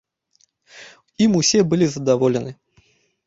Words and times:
Ім 1.25 1.31
усе 1.41 1.59
былі 1.73 1.85
задаволены. 1.97 2.51